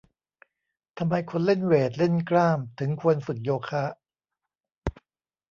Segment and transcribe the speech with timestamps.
[0.97, 3.85] ทำไมคนเล่นเวต เล่นกล้าม ถึงควรฝึกโยคะ